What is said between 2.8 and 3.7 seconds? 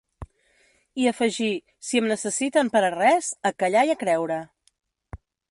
a res, a